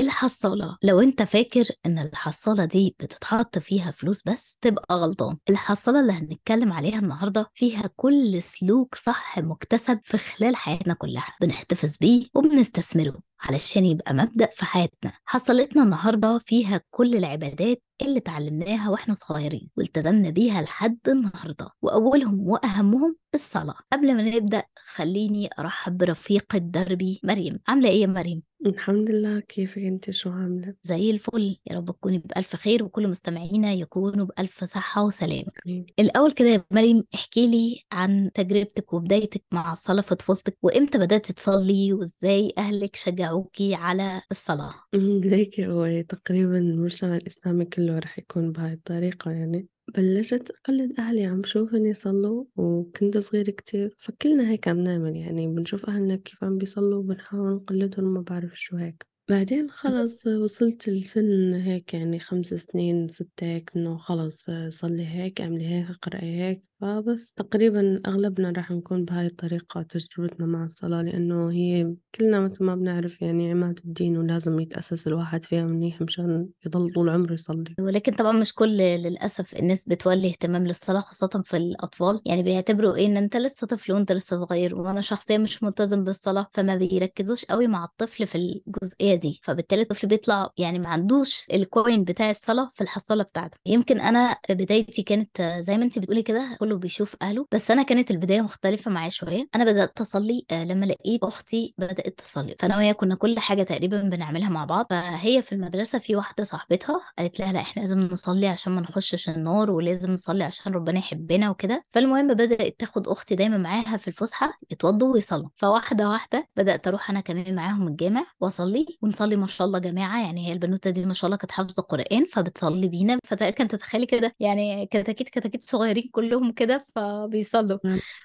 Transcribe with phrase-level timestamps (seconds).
[0.00, 0.76] الحصالة.
[0.82, 5.36] لو أنت فاكر إن الحصالة دي بتتحط فيها فلوس بس تبقى غلطان.
[5.50, 11.34] الحصالة اللي هنتكلم عليها النهاردة فيها كل سلوك صح مكتسب في خلال حياتنا كلها.
[11.40, 13.27] بنحتفظ بيه وبنستثمره.
[13.40, 15.12] علشان يبقى مبدأ في حياتنا.
[15.24, 21.68] حصلتنا النهاردة فيها كل العبادات اللي اتعلمناها وإحنا صغيرين والتزمنا بيها لحد النهارده.
[21.82, 23.74] وأولهم وأهمهم الصلاة.
[23.92, 24.62] قبل ما نبدأ
[24.94, 27.58] خليني أرحب برفيقه دربي مريم.
[27.68, 29.40] عاملة إيه يا مريم؟ الحمد لله.
[29.40, 31.56] كيفك أنت؟ شو عاملة؟ زي الفل.
[31.70, 35.86] يا رب تكوني بألف خير وكل مستمعينا يكونوا بألف صحة وسلام آمين.
[35.98, 41.32] الأول كده يا مريم احكي لي عن تجربتك وبدايتك مع الصلاة في طفولتك وإمتى بدأت
[41.32, 42.96] تصلي؟ وإزاي أهلك
[43.28, 44.74] شجعوكي على الصلاة.
[45.24, 49.68] هيك هو تقريبا المجتمع الإسلامي كله رح يكون بهاي الطريقة يعني.
[49.96, 55.46] بلشت أقلد أهلي عم شوفهم يصلوا وكنت صغيرة كتير فكلنا هيك عم نعمل يعني.
[55.46, 59.06] بنشوف أهلنا كيف عم بيصلوا وبنحاول نقلدهم وما بعرف شو هيك.
[59.30, 65.66] بعدين خلص وصلت لسن هيك يعني خمس سنين ست هيك إنه خلص صلي هيك اعملي
[65.68, 66.62] هيك اقرأي هيك.
[66.80, 72.74] فبس تقريبا أغلبنا راح نكون بهاي الطريقة تجربتنا مع الصلاة لأنه هي كلنا مثل ما
[72.74, 77.74] بنعرف يعني عماد الدين ولازم يتأسس الواحد فيها منيح مشان يضل طول عمره يصلي.
[77.80, 82.20] ولكن طبعا مش كل للأسف الناس بتولي اهتمام للصلاة خاصة في الأطفال.
[82.26, 86.46] يعني بيعتبروا إيه إن أنت لسه طفل وأنت لسه صغير وأنا شخصيا مش ملتزم بالصلاة
[86.52, 89.40] فما بيركزوش قوي مع الطفل في الجزئية دي.
[89.42, 93.58] فبالتالي الطفل بيطلع يعني ما عندوش الكوين بتاع الصلاة في الحصالة بتاعته.
[93.66, 98.10] يمكن أنا بدايتي كانت زي ما أنت بتقولي كده كله بيشوف أهله بس أنا كانت
[98.10, 99.48] البداية مختلفة معايا شوية.
[99.54, 102.54] أنا بدأت أصلي آه، لما لقيت أختي بدأت تصلي.
[102.60, 104.86] فأنا وهي كنا كل حاجة تقريبا بنعملها مع بعض.
[104.90, 109.28] فهي في المدرسة في واحدة صاحبتها قالت لها لا إحنا لازم نصلي عشان ما نخشش
[109.28, 111.84] النار ولازم نصلي عشان ربنا يحبنا وكده.
[111.88, 115.48] فالمهم بدأت تاخد أختي دايما معاها في الفسحة يتوضوا ويصلوا.
[115.56, 120.22] فواحدة واحدة بدأت أروح أنا كمان معاهم الجامع وأصلي ونصلي ما شاء الله جماعة.
[120.24, 123.18] يعني هي البنوتة دي ما شاء الله كانت حافظة قرآن فبتصلي بينا.
[123.24, 127.78] فكانت تتخيلي كده؟ يعني كتاكيت كتاكيت صغيرين كلهم كده فبيصلوا.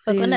[0.08, 0.36] فكنا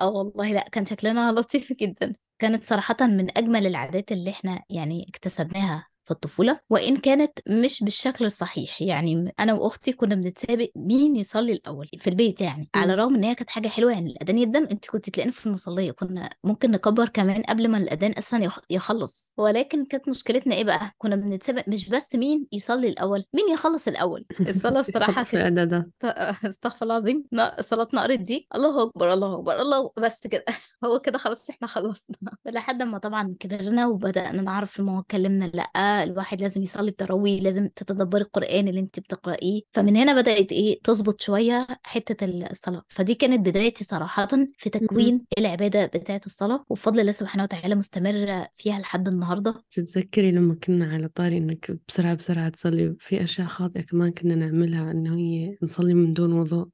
[0.00, 2.14] آه والله لأ كان شكلنا لطيف جدا.
[2.38, 5.86] كانت صراحة من أجمل العادات اللي إحنا يعني اكتسبناها.
[6.06, 8.82] في الطفولة وإن كانت مش بالشكل الصحيح.
[8.82, 12.92] يعني أنا وأختي كنا بنتسابق مين يصلي الأول في البيت يعني على مم.
[12.92, 15.90] الرغم إن هي كانت حاجة حلوة يعني الأذان يدن أنت كنت تلاقينا في المصلية.
[15.92, 19.34] كنا ممكن نكبر كمان قبل ما الأذان أصلا يخ- يخلص.
[19.36, 24.24] ولكن كانت مشكلتنا إيه بقى؟ كنا بنتسابق مش بس مين يصلي الأول مين يخلص الأول.
[24.40, 25.36] الصلاة بصراحة في
[26.48, 27.24] استغفر الله العظيم
[27.60, 28.48] صلاة نقرت دي.
[28.54, 30.44] الله أكبر الله أكبر الله بس كده.
[30.84, 32.16] هو كده خلاص إحنا خلصنا.
[32.46, 38.22] لحد ما طبعا كبرنا وبدأنا نعرف الموضوع اتكلمنا لأ الواحد لازم يصلي بتراويح لازم تتدبري
[38.22, 39.62] القرآن اللي انت بتقرأيه.
[39.70, 42.82] فمن هنا بدأت إيه تظبط شوية حتة الصلاة.
[42.88, 44.26] فدي كانت بدايتي صراحة
[44.58, 44.70] في.
[44.70, 46.64] تكوين العبادة بتاعة الصلاة.
[46.68, 49.54] وبفضل الله سبحانه وتعالى مستمرة فيها لحد النهاردة.
[49.70, 54.90] تتذكري لما كنا على طاري إنك بسرعة بسرعة تصلي في أشياء خاطئة كمان كنا نعملها
[54.90, 56.68] إنه هي نصلي من دون وضوء.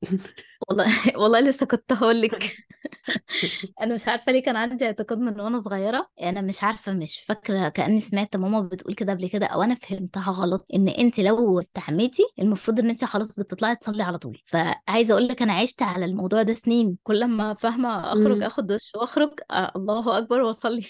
[0.69, 0.87] والله
[1.22, 2.56] والله لسه كنت هقول لك.
[3.83, 6.09] أنا مش عارفة ليه كان عندي اعتقاد من وأنا صغيرة.
[6.22, 9.12] أنا مش عارفة مش فاكرة كأني سمعت ماما بتقول كده.
[9.15, 13.77] قبل كده أو أنا فهمتها غلط إن انت لو استحميتي المفروض إن انت خلاص بتطلعي
[13.77, 14.41] تصلي على طول.
[14.45, 16.99] فعايزة أقول لك أنا عشت على الموضوع ده سنين.
[17.03, 18.43] كل ما فاهمة أخرج مم.
[18.43, 20.87] آخد دش وأخرج آه الله أكبر وأصلي.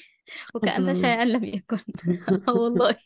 [0.55, 1.79] وكأن شيئا لم يكن.
[2.57, 2.97] والله.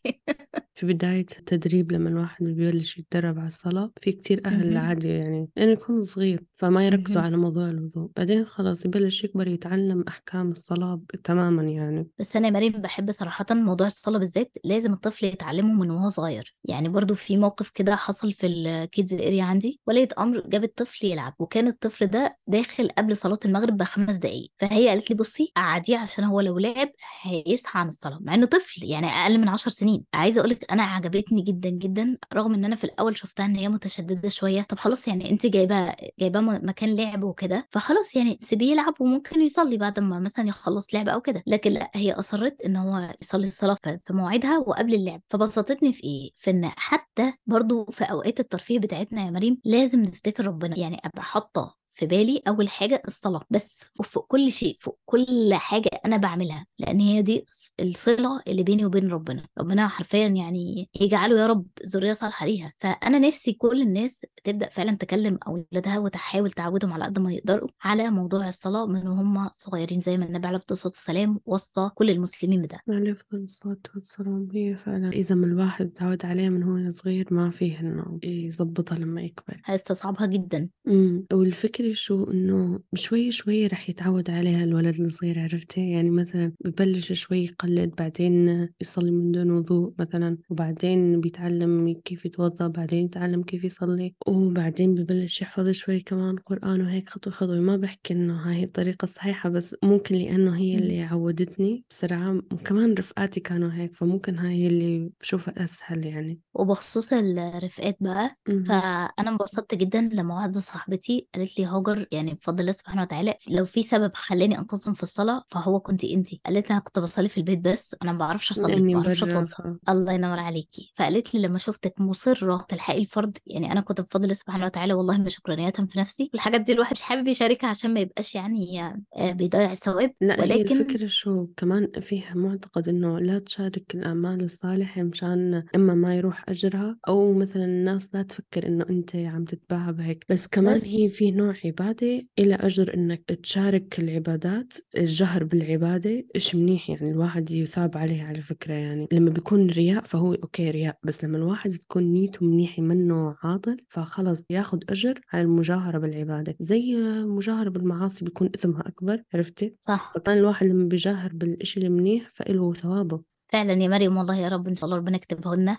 [0.75, 4.77] في بداية التدريب لما الواحد بيبلش يتدرب على الصلاة في كتير أهل.
[4.77, 7.22] عادي يعني لأنه يكون صغير فما يركزوا.
[7.22, 8.10] على موضوع الوضوء.
[8.16, 12.09] بعدين خلاص يبلش يكبر يتعلم أحكام الصلاة تماما يعني.
[12.19, 16.55] بس أنا يا مريم بحب صراحة موضوع الصلاة بالذات لازم الطفل يتعلمه من وهو صغير.
[16.65, 21.06] يعني برضو في موقف كده حصل في ال kids area عندي ولية أمر جابت طفل
[21.06, 25.99] يلعب وكان الطفل ده داخل قبل صلاة المغرب بخمس دقائق فهي قالت لي بصي قعديه
[25.99, 26.88] عشان هو لو لعب
[27.22, 30.05] هيسهى عن الصلاة مع إنه طفل يعني أقل من عشر سنين.
[30.15, 33.69] عايزة أقول لك أنا عجبتني جدا جدا رغم إن أنا في الأول شفتها إن هي
[33.69, 34.62] متشددة شوية.
[34.62, 39.77] طب خلاص يعني انت جايباه م- مكان لعب وكده فخلاص يعني سيبيه يلعب وممكن يصلي
[39.77, 41.43] بعد ما مثلا يخلص لعب أو كده.
[41.47, 45.20] لكن لأ هي أصرت إن هو يصلي الصلاة في موعدها وقبل اللعب.
[45.31, 50.47] فبسطتني في إيه؟ في إن حتى برضو في أوقات الترفيه بتاعتنا يا مريم لازم نفتكر
[50.47, 50.79] ربنا.
[50.79, 55.90] يعني أبقى حاطة في بالي أول حاجة الصلاة بس فوق كل شيء فوق كل حاجة
[56.04, 57.46] أنا بعملها لأن هي دي
[57.81, 59.46] الصلة اللي بيني وبين ربنا.
[59.58, 62.72] ربنا حرفيا يعني يجعله يا رب ذرية صالحة ليها.
[62.78, 68.10] فأنا نفسي كل الناس تبدأ فعلا تكلم أولادها وتحاول تعودهم على قد ما يقدروا على
[68.10, 72.81] موضوع الصلاة من وهم صغيرين زي ما النبي عليه الصلاة والسلام وصى كل المسلمين بده.
[72.88, 74.49] عليه أفضل الصلاة والسلام.
[74.54, 79.22] هي فعلا إذا ما الواحد تعود عليه من هو صغير ما فيه إنه يظبطها لما
[79.22, 79.60] يكبر.
[79.64, 80.69] هيستصعبها جدا.
[80.88, 86.53] امم والفكرة تخيلي شو إنه شوي شوي رح يتعود عليها الولد الصغير عرفتي؟ يعني مثلا
[86.65, 93.43] ببلش شوي يقلد بعدين يصلي من دون وضوء مثلا وبعدين بيتعلم كيف يتوضأ بعدين يتعلم
[93.43, 97.61] كيف يصلي وبعدين ببلش يحفظ شوي كمان قرآن وهيك خطوة خطوة.
[97.61, 102.43] ما بحكي إنه هاي الطريقة الصحيحة بس ممكن لأنه هي اللي عودتني بسرعة.
[102.53, 106.41] وكمان رفقاتي كانوا هيك فممكن هاي اللي بشوفها أسهل يعني.
[106.55, 108.65] وبخصوص الرفقات بقى مهم.
[108.65, 113.64] فأنا انبسطت جدا لما واحدة صاحبتي قالت لي هاجر يعني بفضل الله سبحانه وتعالى لو
[113.64, 117.38] في سبب خلاني انتظم في الصلاة فهو كنت انتي قالت لي أنا كنت بصلي في
[117.38, 119.62] البيت بس أنا ما بعرفش أصلي ما بعرفش ف...
[119.88, 124.34] الله ينور عليكي فقالت لي لما شفتك مصرة تلحقي الفرض يعني أنا كنت بفضل الله
[124.34, 126.31] سبحانه وتعالى والله ما شكرانية في نفسي.
[126.32, 128.81] والحاجات دي الواحد مش حابب يشاركها عشان ما يبقاش يعني
[129.17, 130.14] آه، بيضيع الثواب.
[130.20, 135.94] لا هي ولكن الفكرة شو؟ كمان فيها معتقد إنه لا تشارك الأعمال الصالحة مشان إما
[135.94, 140.25] ما يروح أجرها أو مثلا الناس لا تفكر إنه أنت عم تتباهى بهيك.
[140.28, 146.54] بس كمان بس هي في نوع عبادة إلى أجر إنك تشارك العبادات الجهر بالعبادة إيش
[146.54, 149.08] منيح يعني الواحد يثاب عليه على فكرة يعني.
[149.12, 154.44] لما بيكون رياء فهو أوكي رياء بس لما الواحد تكون نيته منيحة منه عاطل فخلص
[154.50, 156.56] ياخد أجر على المجاهرة بالعبادة.
[156.60, 160.12] زي المجاهرة بالمعاصي بيكون إثمها أكبر عرفتي؟ صح.
[160.14, 163.22] فكان الواحد لما بيجاهر بالإشي المنيح فإله ثوابه.
[163.52, 165.78] فعلا يا مريم والله يا رب إن شاء الله ربنا يكتبه لنا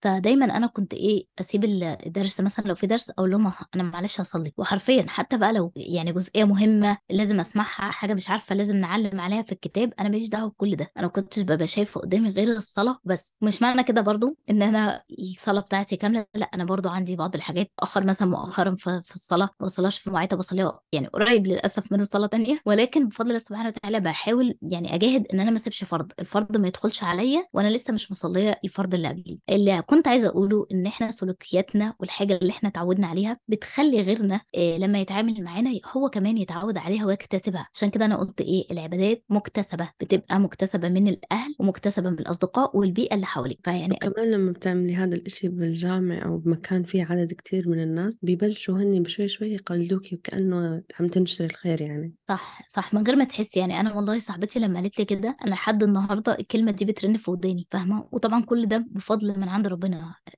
[0.00, 4.52] فدايما أنا كنت إيه أسيب الدرس مثلا لو في درس أقول لهم أنا معلش هصلي.
[4.56, 9.42] وحرفيا حتى بقى لو يعني جزئية مهمة لازم أسمعها حاجة مش عارفة لازم نعلم عليها
[9.42, 10.90] في الكتاب أنا ماليش دعوة بكل ده.
[10.96, 13.36] أنا ما كنتش ببقى شايفة قدامي غير الصلاة بس.
[13.42, 17.70] مش معنى كده برضو إن أنا الصلاة بتاعتي كاملة لأ أنا برضو عندي بعض الحاجات
[17.80, 22.26] أخر مثلا مؤخرا في, الصلاة ما بصلاش في مواعيدها بصليها يعني قريب للأسف من الصلاة
[22.26, 22.60] تانية.
[22.66, 26.12] ولكن بفضل الله سبحانه وتعالى بحاول يعني أجاهد إن أنا ما أسيبش فرض.
[26.20, 30.66] الفرض ما يدخلش عليا وأنا لسه مش مصلية الفرض اللي قبلي اللي كنت عايزة أقوله
[30.72, 36.08] إن إحنا سلوكياتنا والحاجة اللي إحنا اتعودنا عليها بتخلي غيرنا إيه لما يتعامل معانا هو
[36.08, 37.68] كمان يتعود عليها ويكتسبها.
[37.74, 43.14] عشان كده أنا قلت إيه العبادات مكتسبة بتبقى مكتسبة من الأهل ومكتسبة من الأصدقاء والبيئة
[43.14, 43.58] اللي حواليك.
[43.64, 48.74] فيعني وكمان لما بتعملي هذا الإشي بالجامع أو بمكان فيه عدد كتير من الناس بيبلشوا
[48.76, 52.14] هني بشوي شوي يقلدوكي وكأنه عم تنشري الخير يعني.
[52.22, 52.94] صح صح.
[52.94, 53.80] من غير ما تحسي يعني.
[53.80, 57.66] أنا والله صاحبتي لما قالت لي كده أنا لحد النهارده الكلمة دي بترن في وداني
[57.70, 59.77] فاهمة؟ وطبعا كل ده بفضل من عند ربنا.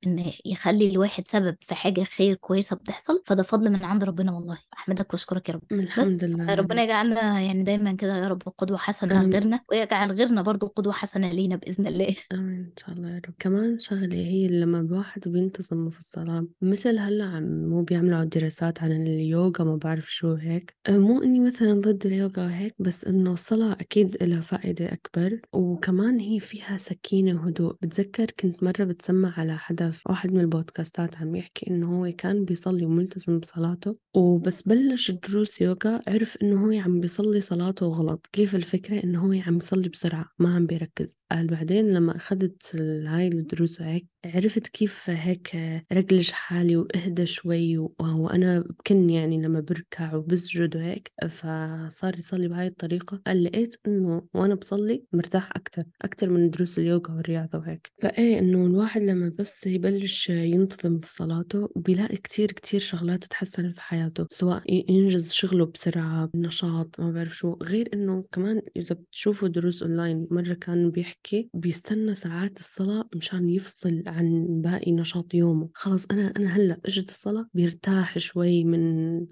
[0.06, 4.58] إن يخلي الواحد سبب في حاجة خير كويسة بتحصل فده فضل من عند ربنا والله.
[4.74, 5.62] أحمدك وأشكرك يا رب.
[5.72, 6.84] الحمد بس لله ربنا رب.
[6.88, 9.30] يجعلنا يعني دايما كده يا رب قدوة حسنة آمين.
[9.30, 12.16] لغيرنا ويجعل غيرنا برضو قدوة حسنة لينا بإذن الله.
[12.32, 13.34] آمين إن شاء الله يا رب.
[13.38, 18.92] كمان شغلة هي لما الواحد بينتظم في الصلاة مثل هلأ عم مو بيعملوا دراسات عن
[18.92, 20.76] اليوغا ما بعرف شو هيك.
[20.86, 25.40] آه، مو إني مثلا ضد اليوغا وهيك بس إنه الصلاة أكيد لها فائدة أكبر.
[25.52, 27.76] وكمان هي فيها سكينة وهدوء.
[27.82, 32.44] بتذكر كنت مرة بتسمع على حدا في واحد من البودكاستات عم يحكي إنه هو كان
[32.44, 38.26] بيصلي وملتزم بصلاته وبس بلش دروس يوغا عرف إنه هو عم بيصلي صلاته غلط.
[38.32, 41.16] كيف الفكرة إنه هو عم يصلي بسرعة؟ ما عم بيركز.
[41.32, 45.56] قال بعدين لما أخذت ال- هاي الدروس وهيك عرفت كيف هيك
[45.92, 52.66] رجلج حالي وإهدى شوي و- وأنا بكن يعني لما بركع وبسجد وهيك فصار يصلي بهاي
[52.66, 53.20] الطريقة.
[53.26, 57.92] قال لقيت إنه وأنا بصلي مرتاح أكتر أكتر من دروس اليوغا والرياضة وهيك.
[58.02, 63.80] فإيه إنه الواحد لما بس يبلش ينتظم في صلاته بيلاقي كتير كتير شغلات تتحسن في
[63.80, 67.52] حياته سواء ينجز شغله بسرعة نشاط ما بعرف شو.
[67.62, 74.02] غير إنه كمان إذا بتشوفوا دروس أونلاين مرة كان بيحكي بيستنى ساعات الصلاة مشان يفصل
[74.10, 75.68] عن باقي نشاط يومه.
[75.74, 78.80] خلص أنا أنا هلأ إجت الصلاة بيرتاح شوي من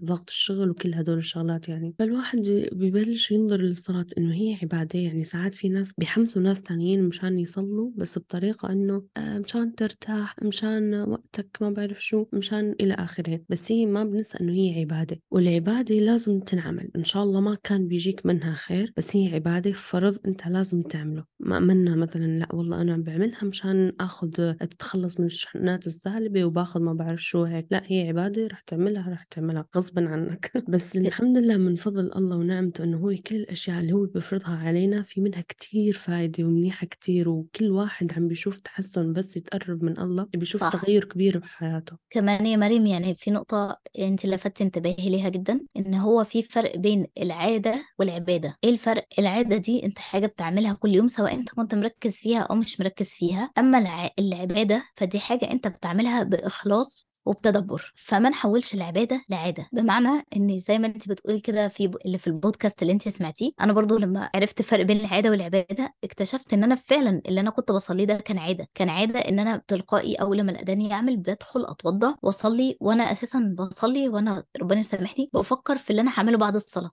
[0.04, 1.94] ضغط الشغل وكل هدول الشغلات يعني.
[1.99, 7.38] فالواحد ببلش ينظر للصلاة إنه هي عبادة يعني ساعات في ناس بيحمسوا ناس تانيين مشان
[7.38, 13.40] يصلوا بس بطريقة إنه آه، مشان ترتاح مشان وقتك ما بعرف شو مشان إلى آخره.
[13.49, 15.20] بس هي ما بننسى إنه هي عبادة.
[15.30, 16.90] والعبادة لازم تنعمل.
[16.97, 21.25] إن شاء الله ما كان بيجيك منها خير بس هي عبادة فرض أنت لازم تعمله.
[21.40, 26.93] ما منا مثلا لأ والله أنا بعملها مشان آخذ أتخلص من الشحنات السالبة وباخذ ما
[26.93, 27.67] بعرف شو هيك.
[27.71, 30.53] لا هي عبادة رح تعملها رح تعملها غصبا عنك.
[30.69, 35.03] بس الحمد لله من فضل الله ونعمته إنه هو كل الأشياء اللي هو بيفرضها علينا
[35.03, 40.27] في منها كتير فايدة ومنيحة كتير وكل واحد عم بيشوف تحسن بس يتقرب من الله
[40.35, 40.69] بيشوف صح.
[40.69, 41.97] تغير كبير بحياته.
[42.11, 46.77] كمان يا مريم يعني في نقطة أنت لفتت انتباهي ليها جدا إن هو في فرق
[46.77, 48.57] بين العادة والعبادة.
[48.65, 52.55] إيه الفرق؟ العادة دي أنت حاجة بتعملها كل يوم سواء أنت كنت مركز فيها أو
[52.55, 53.51] مش مركز فيها.
[53.59, 54.11] أما الع...
[54.59, 60.87] العبادة فدي حاجة أنت بتعملها بإخلاص وبتدبر فما نحولش العبادة لعادة بمعنى إن زي ما
[60.87, 64.85] انت بتقولي كده في اللي في البودكاست اللي انت سمعتيه أنا برضو لما عرفت الفرق
[64.85, 68.69] بين العادة والعبادة اكتشفت إن أنا فعلا اللي أنا كنت بصليه ده كان عادة.
[68.75, 74.09] كان عادة إن أنا تلقائي أول لما الأذان يعمل بدخل أتوضى وأصلي وأنا أساسا بصلي
[74.09, 76.91] وأنا ربنا يسامحني بفكر في اللي أنا هعمله بعد الصلاة.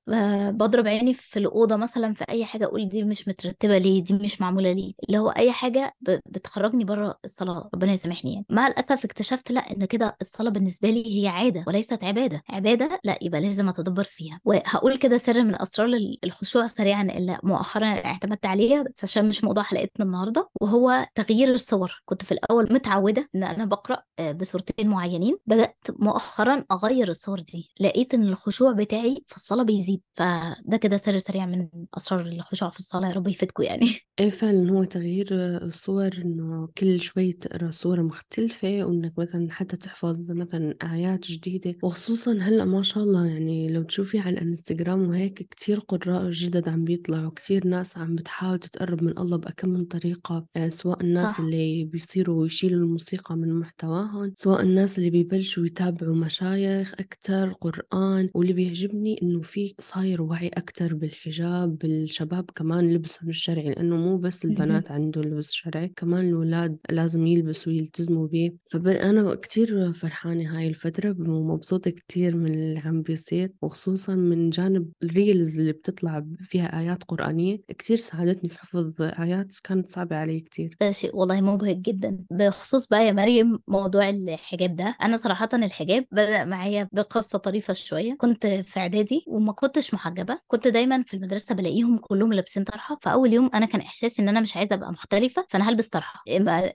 [0.51, 4.41] بضرب عيني في الأوضة مثلا في أي حاجة أقول دي مش مترتبة ليه دي مش
[4.41, 4.93] معمولة ليه.
[5.07, 5.93] اللي هو أي حاجة
[6.25, 8.45] بتخرجني بره الصلاة ربنا يسامحني يعني.
[8.49, 12.43] مع الأسف اكتشفت لأ إن كده الصلاة بالنسبة لي هي عادة وليست عبادة.
[12.49, 14.39] عبادة لا يبقى لازم أتدبر فيها.
[14.45, 19.43] وهقول كده سر من اسرار ال- الخشوع سريعا اللي مؤخرا اعتمدت عليه بس عشان مش
[19.43, 22.01] موضوع حلقتنا النهارده وهو تغيير الصور.
[22.05, 25.37] كنت في الأول متعودة إن أنا بقرأ آه، بصورتين معينين.
[25.45, 27.69] بدأت مؤخرا أغير الصور دي.
[27.79, 30.01] لقيت إن الخشوع بتاعي في الصلاة بيزيد.
[30.13, 31.67] فده كده سر سريع من
[31.97, 33.07] أسرار الخشوع في الصلاة.
[33.09, 33.89] يا رب يفيدكم يعني.
[34.19, 35.27] إيه فعلا هو تغيير
[35.63, 42.33] الصور إنه كل شوي تقرأ صورة مختلفة وإنك مثلا حتى تحفظ مثلا آيات جديدة وخصوصا
[42.33, 47.31] هلأ ما شاء الله يعني لو تشوفي على الإنستغرام وهيك كتير قراء جدد عم بيطلعوا
[47.35, 51.83] كتير ناس عم بتحاول تتقرب من الله بأكم من طريقة آه، سواء الناس صح اللي
[51.83, 59.19] بيصيروا يشيلوا الموسيقى من محتواهم سواء الناس اللي بيبلشوا يتابعوا مشايخ أكتر قرآن واللي بيعجبني
[59.23, 64.45] إنه في صاير وعي أكتر بالحجاب بالشباب كمان لبسهم الشرعي لأنه مو بس.
[64.45, 71.15] البنات عندهم لبس شرعي كمان الولاد لازم يلبسوا ويلتزموا بيه فأنا كتير فرحانة هاي الفترة
[71.19, 77.57] ومبسوطة كتير من اللي عم بيصير وخصوصا من جانب الريلز اللي بتطلع فيها آيات قرآنية.
[77.77, 80.77] كتير ساعدتني في حفظ آيات كانت صعبة علي كتير.
[80.81, 82.19] ده شيء والله مبهج جدا.
[82.31, 84.95] بخصوص بقى يا مريم موضوع الحجاب ده.
[85.01, 88.15] أنا صراحة الحجاب بدأ معايا بقصة طريفة شوية.
[88.17, 90.39] كنت في إعدادي وما كنتش محجبة.
[90.47, 92.97] كنت دايما في المدرسة بلاقيهم كلهم لابسين طرحة.
[93.01, 96.23] فأول يوم أنا كان إحساسي إن أنا مش عايزة أبقى مختلفة فأنا هلبس طرحة.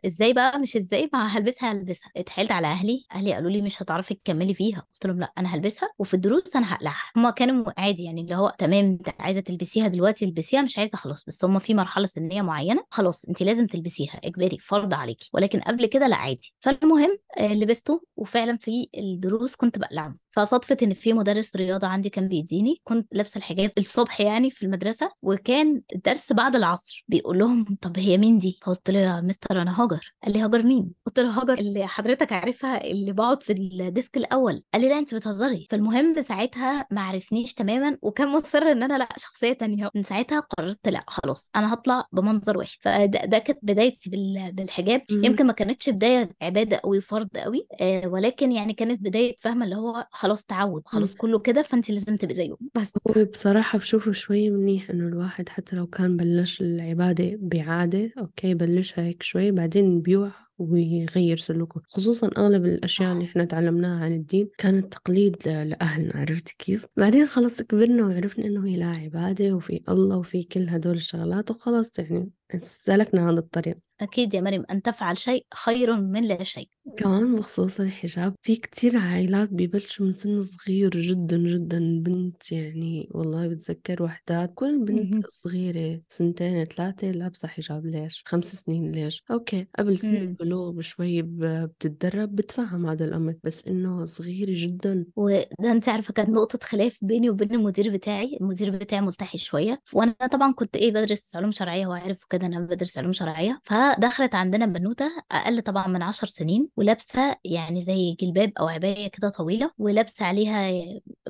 [0.07, 2.11] إزاي بقى؟ مش إزاي؟ ما هلبسها هلبسها.
[2.17, 3.05] اتحايلت على أهلي.
[3.15, 4.87] أهلي قالوا لي مش هتعرفي تكملي فيها.
[4.95, 7.05] قلت لهم لا أنا هلبسها وفي الدروس أنا هقلعها.
[7.17, 11.25] هما كانوا عادي يعني اللي هو تمام أنت عايزة تلبسيها دلوقتي البسيها مش عايزة خلاص.
[11.27, 14.21] بس هما في مرحلة سنية معينة خلاص أنت لازم تلبسيها.
[14.25, 15.31] إجباري فرض عليكي.
[15.33, 16.55] ولكن قبل كده لا عادي.
[16.61, 22.29] فالمهم آه، لبسته وفعلا في الدروس كنت بقلعه فصدفة إن في مدرس رياضة عندي كان
[22.29, 27.99] بيديني كنت لابسة الحجاب الصبح يعني في المدرسة وكان الدرس بعد العصر بيقول لهم طب
[27.99, 30.13] هي مين دي؟ فقلت له يا مستر أنا هاجر.
[30.25, 34.17] قال لي هاجر مين؟ قلت له هاجر اللي حضرتك عارفها اللي بقعد في ال desk
[34.17, 34.63] الأول.
[34.73, 35.67] قال لي لا أنت بتهزري.
[35.71, 39.91] فالمهم ساعتها ما عرفنيش تماما وكان مصر إن أنا لا شخصية تانية.
[39.95, 45.03] من ساعتها قررت لا خلاص أنا هطلع بمنظر وحش فده ده كانت بدايتي بال- بالحجاب.
[45.11, 49.77] يمكن ما كانتش بداية عبادة قوي فرض قوي آه ولكن يعني كانت بداية فاهمة اللي
[49.77, 52.55] هو خلاص تعود خلاص كله كده فانت لازم تبقي زيه.
[52.75, 52.93] بس.
[53.33, 59.23] بصراحة بشوفه شوي منيح إنه الواحد حتى لو كان بلش العبادة بعادة okay بلشها هيك
[59.23, 60.33] شوي بعدين بيوعى.
[60.61, 61.81] ويغير سلوكه.
[61.89, 67.63] خصوصا أغلب الأشياء اللي إحنا تعلمناها عن الدين كانت تقليد لأهلنا عرفتي كيف؟ بعدين خلاص
[67.63, 72.31] كبرنا وعرفنا إنه هي لا عبادة وفي الله وفي كل هدول الشغلات وخلاص يعني
[72.63, 73.77] سلكنا هذا الطريق.
[74.01, 76.69] أكيد يا مريم أن تفعل شيء خير من لا شيء.
[76.97, 83.49] كمان بخصوص الحجاب في كتير عائلات بيبلشوا من سن صغير جدا جدا بنت يعني والله
[83.49, 85.27] بتذكر وحدات كل بنت.
[85.29, 90.57] صغيرة سنتين ثلاثة لابسة حجاب ليش؟ خمس سنين ليش؟ okay قبل سن مم.
[90.57, 93.35] البلوغ بشوي بتتدرب بتفهم هذا الأمر.
[93.45, 95.07] بس إنه صغيرة جدا.
[95.17, 98.39] وده أنت عارفة كانت نقطة خلاف بيني وبين المدير بتاعي.
[98.41, 99.83] المدير بتاعي ملتحي شوية.
[99.93, 103.61] وأنا طبعا كنت إيه بدرس علوم شرعية هو عارف كده أنا بدرس علوم شرعية.
[103.65, 109.29] فدخلت عندنا بنوتة أقل طبعا من عشر سنين ولابسة يعني زي جلباب أو عباية كده
[109.29, 110.71] طويلة ولابسة عليها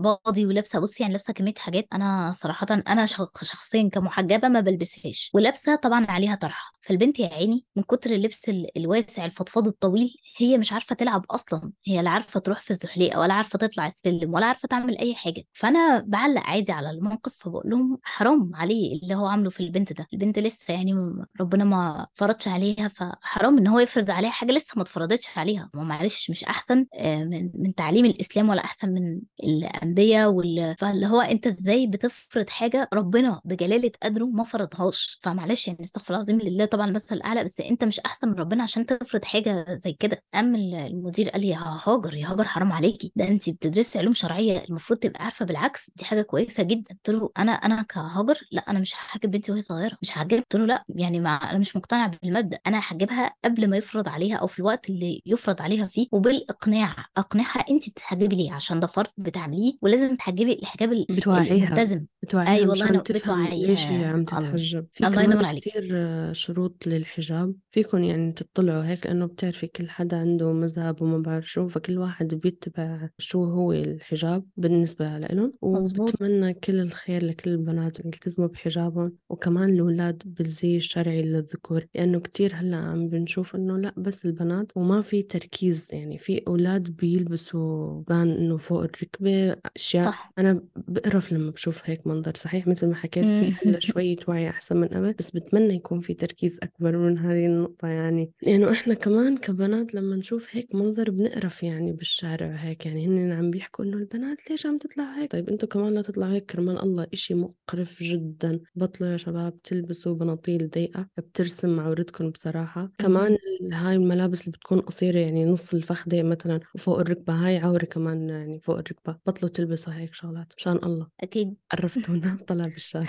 [0.00, 5.31] باضي ولابسة بصي يعني لابسة كمية حاجات أنا صراحة أنا شخ- شخصيا كمحجبة ما بلبسهاش.
[5.35, 6.73] ولابسة طبعا عليها طرحة.
[6.83, 8.67] فالبنت يا عيني من كتر اللبس ال-
[9.11, 13.35] الواسع الفضفاض الطويل هي مش عارفة تلعب أصلا هي لا عارفة تروح في الزحليقه ولا
[13.35, 15.43] عارفة تطلع السلم ولا عارفة تعمل أي حاجة.
[15.52, 20.07] فأنا بعلق عادي على الموقف فبقول لهم حرام عليه اللي هو عامله في البنت ده.
[20.12, 20.95] البنت لسه يعني
[21.40, 25.71] ربنا ما فرضش عليها فحرام إن هو يفرض عليها حاجة لسه ما اتفرضتش عليها.
[25.75, 30.75] ما معلش مش أحسن آه، من من تعليم الإسلام ولا أحسن من الأنبياء وال...
[30.79, 36.25] فاللي هو أنت إزاي بتفرض حاجة ربنا بجلالة قدره ما فرضهاش؟ فمعلش يعني استغفر الله
[36.25, 39.92] العظيم لله طبعا المثل الأعلى بس أنت مش أحسن من ربنا عشان تفرض حاجة زي
[39.92, 44.64] كده قام المدير قال لي هاجر يا هاجر حرام عليكي ده انت بتدرسي علوم شرعية
[44.68, 46.85] المفروض تبقى عارفة بالعكس دي حاجة كويسة جدا.
[46.90, 50.54] قلت له أنا أنا كهاجر لأ أنا مش هحجب بنتي وهي صغيرة مش هحجبها قلت
[50.56, 54.47] له لأ يعني ما أنا مش مقتنع بالمبدأ أنا هحجبها قبل ما يفرض عليها أو
[54.47, 59.73] في الوقت اللي يفرض عليها فيه وبالإقناع أقنعها انت بتحجبي ليه عشان ده فرض بتعمليه
[59.82, 61.54] ولازم تحجبي الحجاب ال- بتوعيها.
[61.68, 62.06] الملتزم.
[62.23, 64.87] بتوعيها اي والله أنا تفهم ليش هي بتوعيها عم تتحجب.
[64.94, 65.62] في الله ينور عليك.
[65.62, 71.18] كتير آه، شروط للحجاب فيكم يعني تطلعوا هيك لأنه بتعرفي كل حدا عنده مذهب وما
[71.18, 75.52] بعرف شو فكل واحد بيتبع شو هو الحجاب بالنسبة لإلهم.
[75.62, 76.10] مظبوط.
[76.10, 79.12] وبتمنى كل الخير لكل البنات يلتزموا بحجابهم.
[79.30, 85.02] وكمان الأولاد بالزي الشرعي للذكور لأنه كتير هلأ عم بنشوف إنه لأ بس البنات وما
[85.02, 85.88] في تركيز.
[85.92, 90.32] يعني في أولاد بيلبسوا بان إنه فوق الركبة أشياء صح.
[90.38, 92.32] أنا بقرف لما بشوف هيك منظر.
[92.34, 96.14] صحيح مثل ما حكيت في هلأ شوية وعي أحسن من قبل بس بتمنى يكون في
[96.14, 98.30] تركيز أكبر من هذه النقطة يعني.
[98.42, 103.50] لأنه إحنا كمان كبنات لما نشوف هيك منظر بنقرف يعني بالشارع هيك يعني هن عم
[103.50, 107.07] بيحكوا إنه البنات ليش عم تطلع هيك؟ طيب أنتوا كمان لا تطلعوا هيك كرمال الله
[107.12, 108.61] إشي مقرف جدا.
[108.75, 112.93] بطلوا يا شباب تلبسوا بناطيل ضيقة بترسم عورتكم بصراحة.
[112.99, 113.37] كمان
[113.73, 118.61] هاي الملابس اللي بتكون قصيرة يعني نص الفخذة مثلا وفوق الركبة هاي عورة كمان يعني
[118.61, 119.17] فوق الركبة.
[119.27, 121.09] بطلوا تلبسوا هيك شغلات مشان الله.
[121.21, 121.55] أكيد.
[121.73, 123.07] عرفتونا طلع بالشارع.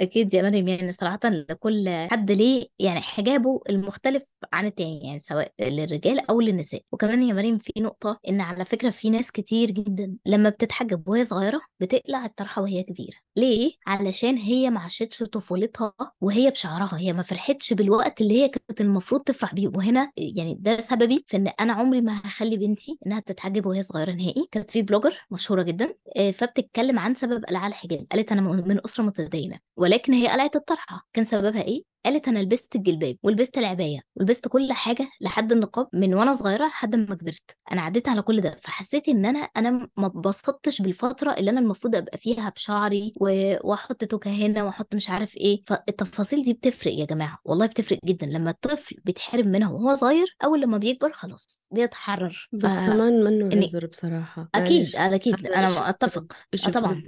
[0.00, 5.52] أكيد يا مريم يعني صراحة لكل حد ليه يعني حجابه المختلف عن التاني يعني سواء
[5.60, 6.80] للرجال أو للنساء.
[6.92, 11.24] وكمان يا مريم في نقطة إن على فكرة في ناس كتير جدا لما بتتحجب وهي
[11.24, 13.16] صغيرة بتقلع الطرحة وهي كبيرة.
[13.36, 16.98] ليه؟ علشان هي ما عاشتش طفولتها وهي بشعرها.
[16.98, 19.68] هي ما فرحتش بالوقت اللي هي كانت المفروض تفرح بيه.
[19.68, 24.12] وهنا يعني ده سببي في إن أنا عمري ما هخلي بنتي إنها تتحجب وهي صغيرة
[24.12, 24.48] نهائي.
[24.52, 28.06] كانت في بلوجر مشهورة جدا آه، فبتتكلم عن سبب قلعها الحجاب.
[28.12, 31.06] قالت أنا من أسرة متدينة ولكن هي قلعت الطرحة.
[31.12, 36.14] كان سببها إيه؟ قالت أنا لبست الجلباب ولبست العباية ولبست كل حاجة لحد النقاب من
[36.14, 37.56] وأنا صغيرة لحد ما كبرت.
[37.72, 38.56] أنا عديت على كل ده.
[38.62, 44.04] فحسيت إن أنا أنا ما اتبسطتش بالفترة اللي أنا المفروض أبقى فيها بشعري و- وأحط
[44.04, 45.62] توكة هنا وأحط مش عارف إيه.
[45.66, 47.38] فالتفاصيل دي بتفرق يا جماعة.
[47.44, 48.26] والله بتفرق جدا.
[48.26, 52.48] لما الطفل بيتحرم منها وهو صغير أول لما بيكبر خلاص بيتحرر.
[52.52, 54.48] ف بس كمان منه إني عذر بصراحة.
[54.54, 54.96] أكيد معلش.
[54.96, 55.46] أكيد.
[55.46, 56.24] أنا أتفق.
[56.74, 57.02] طبعا.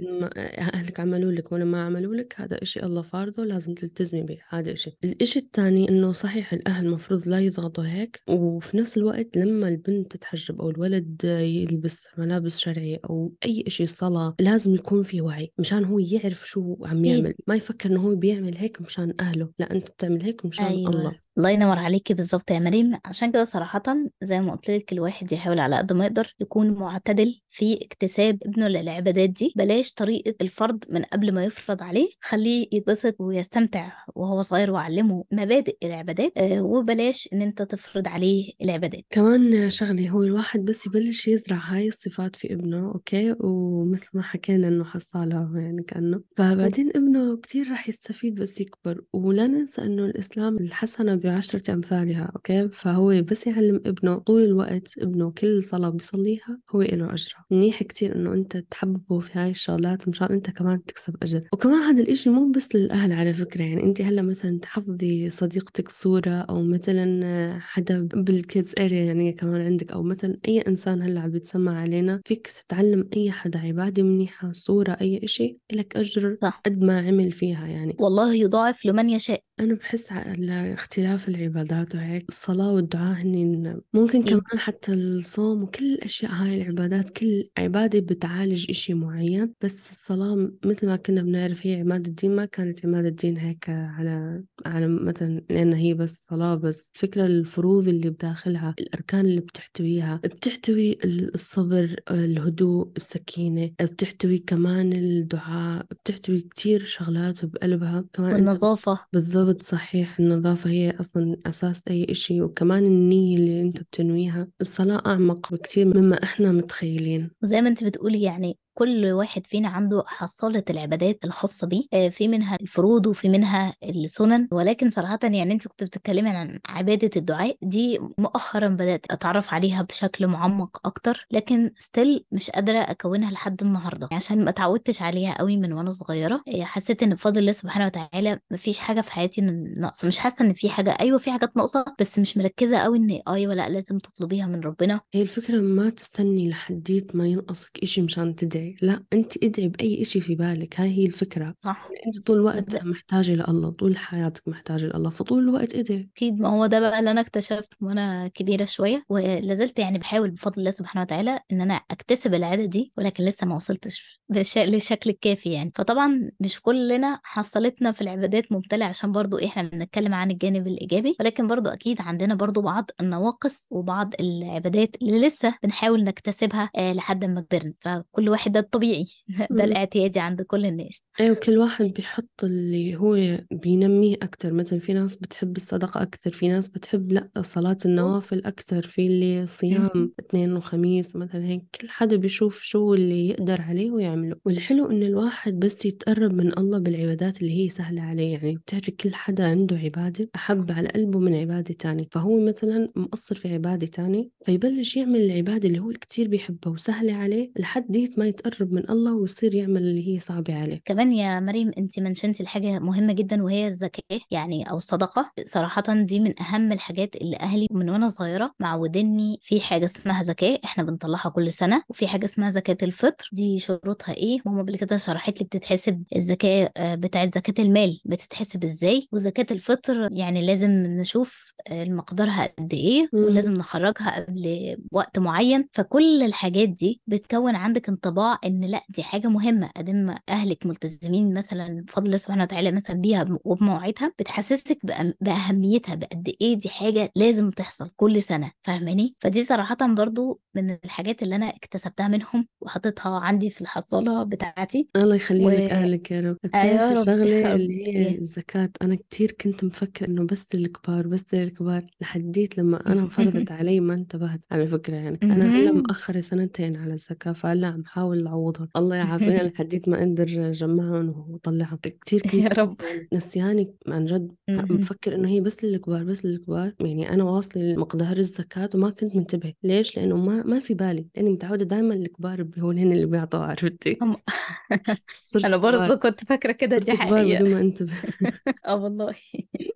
[0.57, 4.37] أهلك عملوا لك ولا ما عملوا لك هذا إشي الله فارضه لازم تلتزمي به.
[4.49, 9.67] هذا إشي الإشي الثاني إنه صحيح الأهل مفروض لا يضغطوا هيك وفي نفس الوقت لما
[9.67, 15.51] البنت تتحجب أو الولد يلبس ملابس شرعية أو أي إشي صلاة لازم يكون في وعي
[15.57, 17.33] مشان هو يعرف شو عم أكيد يعمل.
[17.47, 21.13] ما يفكر إنه هو بيعمل هيك مشان أهله لا أنت بتعمل هيك مشان الله أيوه.
[21.37, 21.49] الله.
[21.49, 22.97] ينور عليكي بالظبط يا مريم.
[23.05, 23.83] عشان كده صراحة
[24.23, 28.67] زي ما قلت لك الواحد يحاول على قد ما يقدر يكون معتدل في اكتساب ابنه
[28.67, 29.53] للعبادات دي.
[29.55, 35.77] بلاش طريقة الفرض من قبل ما يفرض عليه خليه يتبسط ويستمتع وهو صغير وعلمه مبادئ
[35.83, 39.03] العبادات آه، وبلاش إن أنت تفرض عليه العبادات.
[39.09, 44.67] كمان شغلة هو الواحد بس يبلش يزرع هاي الصفات في ابنه okay؟ ومثل ما حكينا
[44.67, 46.21] إنه حصالة يعني كأنه.
[46.35, 49.01] فبعدين ابنه كتير رح يستفيد بس يكبر.
[49.13, 55.31] ولا ننسى إنه الإسلام الحسنة بعشرة أمثالها okay؟ فهو بس يعلم ابنه طول الوقت ابنه
[55.31, 60.27] كل صلاة بيصليها هو له أجرها منيح كتير إنه أنت تحببه في هاي الشغلات مشان
[60.27, 61.41] أنت كمان تكسب أجر.
[61.53, 66.29] وكمان هذا الإشي مو بس للأهل على فكرة يعني أنت هلأ مثلا تحفظي صديقتك سورة
[66.29, 71.31] أو مثلا حدا بال kids area يعني كمان عندك أو مثلا أي إنسان هلأ عم
[71.31, 76.61] بيتسمع علينا فيك تتعلم أي حدا عبادة منيحة سورة أي إشي لك أجر صح.
[76.65, 77.95] قد ما عمل فيها يعني.
[77.99, 79.41] والله يضاعف لمن يشاء.
[79.59, 85.85] أنا بحس على اختلاف العبادات وهيك الصلاة والدعاء هن ممكن أكيد كمان حتى الصوم وكل
[85.85, 91.75] الأشياء هاي العبادات كل عبادة بتعالج إشي معين بس الصلاة مثل ما كنا بنعرف هي
[91.75, 96.91] عماد الدين ما كانت عماد الدين هيك على على مثلا لأنها هي بس صلاة بس
[96.95, 106.41] الفكرة الفروض اللي بداخلها الأركان اللي بتحتويها بتحتوي الصبر الهدوء السكينة بتحتوي كمان الدعاء بتحتوي
[106.41, 108.05] كتير شغلات بقلبها.
[108.13, 108.99] كمان أنت والنظافة.
[109.13, 112.41] بالضبط صحيح النظافة هي أصلا أساس أي إشي.
[112.41, 117.31] وكمان النية اللي أنت بتنويها الصلاة أعمق بكتير مما إحنا متخيلين.
[117.43, 122.27] وزي ما أنت بتقولي يعني كل واحد فينا عنده حصالة العبادات الخاصة بيه آه، في
[122.27, 124.47] منها الفروض وفي منها السنن.
[124.51, 130.27] ولكن صراحة يعني انت كنت بتتكلمي عن عبادة الدعاء دي مؤخرا بدأت أتعرف عليها بشكل
[130.27, 134.09] معمق أكتر لكن ستيل مش قادرة أكونها لحد النهاردة.
[134.11, 138.39] عشان ما اتعودتش عليها قوي من وأنا صغيرة آه، حسيت إن بفضل الله سبحانه وتعالى
[138.51, 139.41] مفيش حاجة في حياتي
[139.77, 140.07] ناقصة.
[140.07, 143.53] مش حاسة إن في حاجة أيوة في حاجات ناقصة بس مش مركزة قوي إن أيوة
[143.53, 145.01] لأ لازم تطلبيها من ربنا.
[145.13, 148.66] هي الفكرة ما تستني لحديت ما ينقصك إشي مشان تدعي.
[148.81, 151.53] لا أنت ادعي بأي إشي في بالك هاي هي الفكرة.
[151.57, 151.89] صح.
[151.91, 156.09] يعني أنت طول الوقت وده محتاجة لله طول حياتك محتاجة لله فطول الوقت ادعي.
[156.15, 160.59] أكيد ما هو ده بقى اللي أنا اكتشفته وأنا كبيرة شوية ولازلت يعني بحاول بفضل
[160.59, 164.57] الله سبحانه وتعالى إن أنا أكتسب العادة دي ولكن لسه ما وصلتش بش...
[164.57, 165.71] للشكل الكافي يعني.
[165.75, 171.47] فطبعا مش كلنا حصلتنا في العبادات ممتلئه عشان برضو إحنا بنتكلم عن الجانب الإيجابي ولكن
[171.47, 177.41] برضو أكيد عندنا برضو بعض النواقص وبعض العبادات اللي لسه بنحاول نكتسبها آه لحد ما
[177.41, 177.73] كبرنا.
[177.79, 179.05] فكل واحد ده الطبيعي
[179.51, 179.63] ده.
[179.63, 181.07] الاعتيادي عند كل الناس.
[181.19, 184.53] أيوه كل واحد بيحط اللي هو بينميه أكتر.
[184.53, 189.07] مثلا في ناس بتحب الصدقة أكتر في ناس بتحب لأ صلاة مظبوط النوافل أكتر في
[189.07, 189.45] اللي.
[189.47, 191.61] صيام اثنين وخميس مثلا هيك.
[191.81, 194.35] كل حدا بيشوف شو اللي يقدر عليه ويعمله.
[194.45, 198.31] والحلو إن الواحد بس يتقرب من الله بالعبادات اللي هي سهلة عليه.
[198.33, 203.35] يعني بتعرفي كل حدا عنده عبادة أحب على قلبه من عبادة تاني فهو مثلا مقصر
[203.35, 208.25] في عبادة تاني فيبلش يعمل العبادة اللي هو كتير بيحبها وسهلة عليه لحد ديت ما
[208.27, 210.81] يتقرب من الله ويصير يعمل اللي هي صعبة عليه.
[210.85, 215.31] كمان يا مريم انت منشنتي الحاجة مهمة جدا وهي الزكاة يعني أو الصدقة.
[215.45, 220.59] صراحة دي من أهم الحاجات اللي أهلي من وأنا صغيرة معوديني في حاجة اسمها زكاة.
[220.65, 223.29] إحنا بنطلعها كل سنة وفي حاجة اسمها زكاة الفطر.
[223.33, 228.01] دي شروطها إيه؟ ماما قبل كده شرحت لي بتتحسب الزكاة آه، بتاعت زكاة المال.
[228.05, 233.23] بتتحسب إزاي؟ وزكاة الفطر يعني لازم نشوف المقدارها قد إيه مم.
[233.23, 235.67] ولازم نخرجها قبل وقت معين.
[235.71, 239.69] فكل الحاجات دي بتكون عندك انطباع إن لأ دي حاجة مهمة.
[239.77, 244.79] أدام أهلك ملتزمين مثلا بفضل الله سبحانه وتعالى مثلا بيها وبمواعيدها بتحسسك
[245.21, 248.51] بأهميتها بقد إيه دي حاجة لازم تحصل كل سنة.
[248.61, 254.89] فاهماني؟ فدي صراحة برضو من الحاجات اللي أنا اكتسبتها منهم وحطيتها عندي في الحصالة بتاعتي.
[254.95, 256.37] الله و يخلي لك أهلك يا رب.
[256.55, 257.07] آه بتعرفي رب.
[257.55, 258.17] اللي هي.
[258.17, 258.69] الزكاة.
[258.81, 261.56] أنا كتير كنت مفكرة إنه بس للكبار بس للكبار
[262.01, 265.19] لحديت لما أنا فرضت علي ما انتبهت على فكرة يعني.
[265.23, 265.83] أنا مهم.
[265.87, 268.67] مأخرة سنتين على الزكاة فهلا عم حاول أعوضها.
[268.75, 272.75] الله يعافينا لحديت ما أقدر أجمعهم وأطلعها كتير كنت يا رب.
[273.13, 274.31] نسيانة عن جد.
[274.49, 276.73] مفكر إنه هي بس للكبار بس للكبار.
[276.79, 279.53] يعني أنا واصلة لمقدار الزكاة وما كنت منتبهة.
[279.63, 281.07] ليش؟ لأنه ما ما في بالي.
[281.15, 283.97] لأني متعودة دايما الكبار هو هن اللي بيعطوا عرفتي؟
[285.33, 285.57] كبار.
[285.57, 287.93] برضه كنت فاكرة كده دي كبار بدون ما أنتبه.
[288.67, 289.13] آه والله.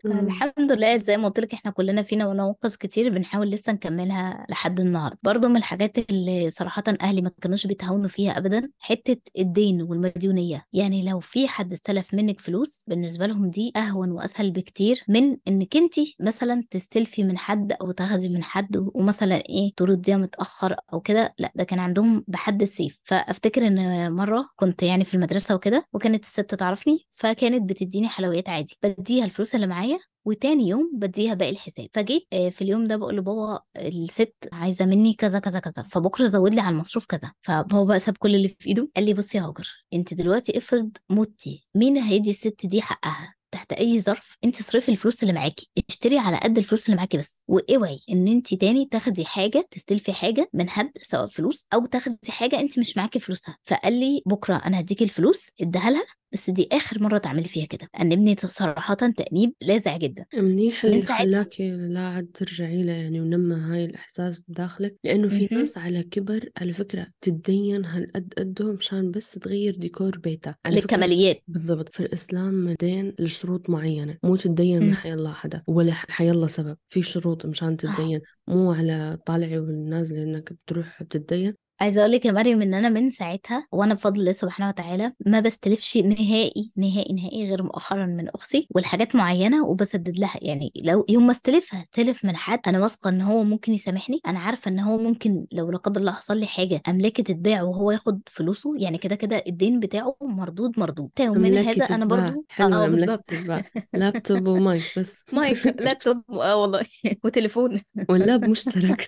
[0.06, 0.20] آه.
[0.20, 4.80] الحمد لله زي ما قلت لك إحنا كلنا فينا نواقص كتير بنحاول لسه نكملها لحد
[4.80, 5.18] النهارده.
[5.24, 10.66] برضه من الحاجات اللي صراحة أهلي ما كانوش بيتهاونوا فيها ابدا حتة الدين والمديونية.
[10.74, 15.76] يعني لو في حد استلف منك فلوس بالنسبة لهم دي أهون وأسهل بكتير من إنك
[15.78, 21.34] أنت مثلا تستلفي من حد أو تاخدي من حد ومثلا إيه ترديها متأخر أو كده.
[21.40, 23.00] لا ده كان عندهم بحد السيف.
[23.04, 28.78] فأفتكر إن مرة كنت يعني في المدرسة وكده وكانت الست تعرفني فكانت بتديني حلويات عادي.
[28.84, 31.88] بديها الفلوس اللي معايا وتاني يوم بديها باقي الحساب.
[31.94, 35.84] فجيت آه، في اليوم ده بقول لبابا الست عايزة مني كذا كذا كذا.
[35.92, 37.32] فبكرة زود لي على المصروف كذا.
[37.42, 40.98] فبابا بقى ساب كل اللي في إيده قال لي بصي يا هاجر أنت دلوقتي افرض
[41.10, 46.18] متي مين هيدي الست دي حقها؟ تحت أي ظرف انت اصرفي الفلوس اللي معاكي اشتري
[46.18, 50.70] على قد الفلوس اللي معاكي بس وأوعي إن انت تاني تاخدي حاجة تستلفي حاجة من
[50.70, 53.58] حد سواء فلوس أو تاخدي حاجة انت مش معاكي فلوسها.
[53.64, 57.88] فقال لي بكرة أنا هديكي الفلوس اديها لها بس دي آخر مرة تعملي فيها كده.
[58.02, 60.26] انبني صراحة تأنيب لاذع جدا.
[60.34, 65.48] منيح من اللي خلاكي لا عاد ترجعي له يعني ونمى هاي الإحساس بداخلك لأنه في
[65.52, 65.60] مهم.
[65.60, 70.58] ناس على كبر على فكرة تتدين هالقد قده مشان بس تغير ديكور بيتها.
[70.66, 71.44] على للكماليات.
[71.48, 71.94] بالضبط.
[71.94, 74.94] في الإسلام دين لشروط معينة مو تتدين من مم.
[74.96, 76.78] حيالله حدا ولا حيالله سبب.
[76.90, 81.54] في شروط مشان تتدين مو على طالعي والنازلة إنك بتروح بتتدين.
[81.82, 85.40] عايزة أقول لك يا مريم إن أنا من ساعتها وأنا بفضل الله سبحانه وتعالى ما
[85.40, 90.36] بستلفش نهائي نهائي نهائي غير مؤخرا من أختي والحاجات معينة وبسدد لها.
[90.42, 94.20] يعني لو يوم ما استلفها استلف من حد أنا واثقة إن هو ممكن يسامحني.
[94.28, 97.92] أنا عارفة إن هو ممكن لو لا قدر الله حصل لي حاجة املاكي تتباع وهو
[97.92, 101.10] ياخد فلوسه يعني كده كده الدين بتاعه مردود مردود.
[101.20, 103.64] ومن هذا أنا برضو حلوة آه أملاكي بالظبط.
[103.94, 105.26] لابتوب ومايك بس.
[105.34, 106.86] مايك لابتوب آه والله.
[107.24, 107.82] وتليفون.
[108.10, 109.08] واللاب مشترك.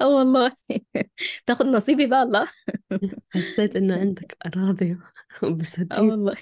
[0.00, 0.52] آه والله.
[1.46, 2.48] تاخد نصيبي بقى الله.
[3.30, 4.98] حسيت إنه عندك أراضي
[5.90, 6.02] آه وبساتين.
[6.02, 6.36] والله.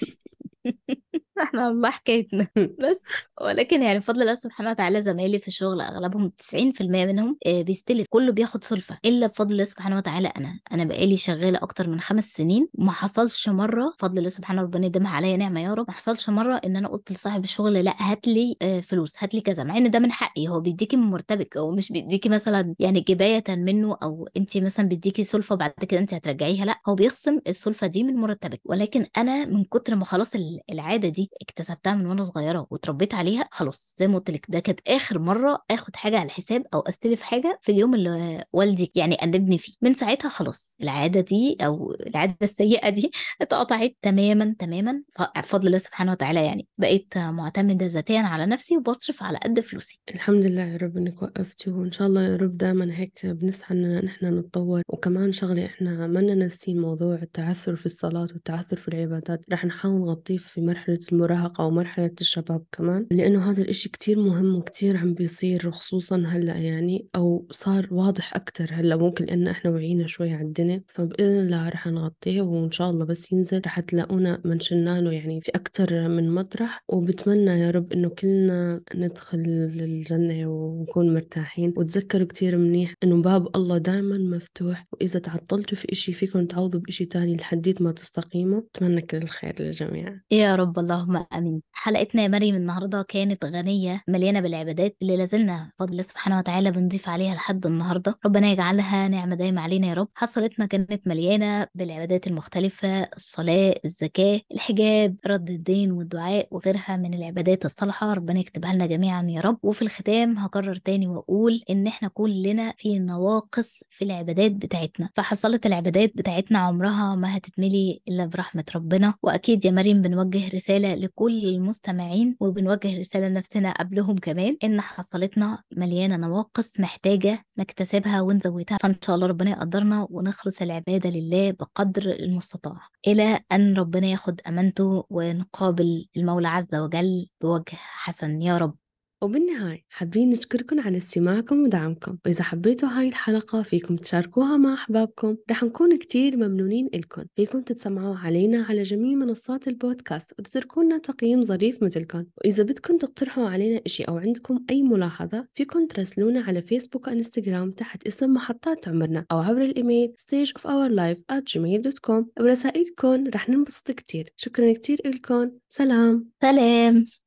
[1.43, 2.47] إحنا الله حكايتنا.
[2.89, 3.03] بس
[3.41, 8.31] ولكن يعني بفضل الله سبحانه وتعالى زمايلي في الشغل أغلبهم 90% منهم آه، بيستلف كله
[8.31, 8.97] بياخد سلفة.
[9.05, 10.59] إلا بفضل الله سبحانه وتعالى أنا.
[10.71, 12.67] أنا بقالي شغالة أكتر من خمس سنين.
[12.73, 15.85] وما حصلش مرة بفضل الله سبحانه ربنا يديمها عليا نعمة يا رب.
[15.87, 19.41] ما حصلش مرة إن أنا قلت لصاحب الشغل لأ هات لي آه، فلوس هات لي
[19.41, 20.47] كذا مع إن ده من حقي.
[20.47, 25.23] هو بيديكي من مرتبك هو مش بيديكي مثلا يعني جباية منه أو انت مثلا بيديكي
[25.23, 26.79] سلفة بعد كده انت هترجعيها لأ.
[26.87, 28.61] هو بيخصم السلفة دي من مرتبك.
[28.65, 33.47] ولكن أنا من كتر ما خلاص ال- العادة دي اكتسبتها من وأنا صغيرة واتربيت عليها
[33.51, 37.21] خلاص زي ما قلت لك ده كانت آخر مرة آخد حاجة على الحساب أو أستلف
[37.21, 39.73] حاجة في اليوم اللي والدي يعني أنبني فيه.
[39.81, 43.11] من ساعتها خلاص العادة دي أو العادة السيئة دي
[43.41, 45.03] اتقطعت تماما تماما.
[45.37, 49.99] بفضل الله سبحانه وتعالى يعني بقيت معتمدة ذاتيا على نفسي وبصرف على قد فلوسي.
[50.15, 54.05] الحمد لله يا رب إنك وقفتي وإن شاء الله يا رب دائما هيك بنسعى ان
[54.05, 54.81] نحن نتطور.
[54.89, 60.37] وكمان شغلة إحنا ما ناسين موضوع التعثر في الصلاة والتعثر في العبادات رح نحاول نغطيه
[60.37, 66.23] في مرحلة المراهقة ومرحلة الشباب كمان لأنه هذا الإشي كتير مهم وكتير عم بيصير خصوصا
[66.27, 68.69] هلأ يعني أو صار واضح أكتر.
[68.71, 73.05] هلأ ممكن لأن إحنا وعينا شوي على الدنيا فبإذن الله رح نغطيه وإن شاء الله
[73.05, 73.61] بس ينزل.
[73.65, 76.83] رح تلاقونا منشنا له يعني في أكتر من مطرح.
[76.89, 81.73] وبتمنى يا رب إنه كلنا ندخل الجنة ونكون مرتاحين.
[81.77, 84.85] وتذكروا كتير منيح إنه باب الله دائما مفتوح.
[84.93, 88.61] وإذا تعطلتوا في إشي فيكم تعوضوا بإشي تاني لحديت ما تستقيموا.
[88.75, 90.19] أتمنى كل الخير للجميع.
[90.31, 91.61] يا رب اللهم آمين.
[91.71, 97.09] حلقتنا يا مريم النهارده كانت غنية مليانة بالعبادات اللي لازلنا بفضل الله سبحانه وتعالى بنضيف
[97.09, 98.19] عليها لحد النهارده.
[98.25, 100.07] ربنا يجعلها نعمة دايما علينا يا رب.
[100.15, 108.13] حصلتنا كانت مليانة بالعبادات المختلفة الصلاة الزكاة الحجاب رد الدين والدعاء وغيرها من العبادات الصالحة.
[108.13, 109.57] ربنا يكتبها لنا جميعا يا رب.
[109.63, 115.09] وفي الختام هكرر تاني وأقول إن إحنا كلنا في نواقص في العبادات بتاعتنا.
[115.15, 119.13] فحصلت العبادات بتاعتنا عمرها ما هتتملي إلا برحمة ربنا.
[119.23, 126.17] وأكيد يا مريم بنوجه رسالة لكل المستمعين وبنوجه رسالة لنفسنا قبلهم كمان إن حصلتنا مليانة
[126.17, 128.77] نواقص محتاجة نكتسبها ونزودها.
[128.81, 132.79] فإن شاء الله ربنا يقدرنا ونخلص العبادة لله بقدر المستطاع.
[133.07, 138.41] إلى أن ربنا ياخد أمانته ونقابل المولى عز وجل بوجه حسن.
[138.41, 138.84] يا رب.
[139.25, 145.63] وبالنهاية حابين نشكركم على استماعكم ودعمكم وإذا حبيتوا هاي الحلقة فيكم تشاركوها مع أحبابكم رح
[145.63, 152.25] نكون كتير ممنونين إلكم فيكم تتسمعوا علينا على جميع منصات البودكاست وتتركونا تقييم ظريف مثلكم
[152.37, 158.07] وإذا بدكم تقترحوا علينا إشي أو عندكم أي ملاحظة فيكم تراسلونا على فيسبوك وإنستغرام تحت
[158.07, 164.29] اسم محطات عمرنا أو عبر الإيميل stageofourlife at gmail.com برسائلكم رح ننبسط كتير.
[164.37, 166.29] شكرا كتير إلكم سلام.
[166.41, 167.05] سلام.